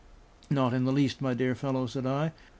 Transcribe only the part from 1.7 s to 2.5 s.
said I.